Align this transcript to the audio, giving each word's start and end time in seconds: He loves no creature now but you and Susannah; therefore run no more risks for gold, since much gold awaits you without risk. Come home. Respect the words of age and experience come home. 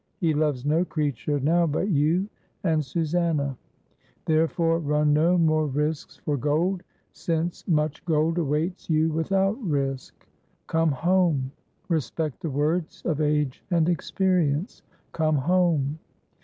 He 0.17 0.33
loves 0.33 0.65
no 0.65 0.83
creature 0.83 1.39
now 1.39 1.67
but 1.67 1.89
you 1.89 2.27
and 2.63 2.83
Susannah; 2.83 3.55
therefore 4.25 4.79
run 4.79 5.13
no 5.13 5.37
more 5.37 5.67
risks 5.67 6.17
for 6.17 6.37
gold, 6.37 6.81
since 7.13 7.67
much 7.67 8.03
gold 8.05 8.39
awaits 8.39 8.89
you 8.89 9.09
without 9.11 9.61
risk. 9.63 10.25
Come 10.65 10.89
home. 10.91 11.51
Respect 11.87 12.39
the 12.39 12.49
words 12.49 13.03
of 13.05 13.21
age 13.21 13.63
and 13.69 13.87
experience 13.87 14.81
come 15.11 15.35
home. 15.35 15.99